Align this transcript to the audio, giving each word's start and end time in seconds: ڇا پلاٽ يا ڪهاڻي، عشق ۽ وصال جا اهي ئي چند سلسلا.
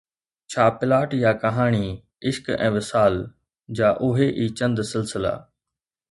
ڇا 0.51 0.65
پلاٽ 0.77 1.09
يا 1.23 1.31
ڪهاڻي، 1.41 1.87
عشق 2.29 2.45
۽ 2.67 2.67
وصال 2.77 3.13
جا 3.81 3.89
اهي 4.07 4.27
ئي 4.39 4.45
چند 4.61 4.77
سلسلا. 4.93 5.33